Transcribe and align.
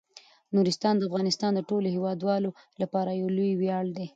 نورستان 0.55 0.95
د 0.97 1.01
افغانستان 1.09 1.51
د 1.55 1.59
ټولو 1.69 1.87
هیوادوالو 1.95 2.49
لپاره 2.81 3.09
یو 3.19 3.27
لوی 3.37 3.53
ویاړ 3.55 3.85
دی. 3.97 4.07